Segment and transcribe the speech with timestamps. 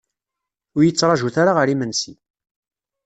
[0.75, 2.13] Ur yi-ttrajut ara ɣer imensi.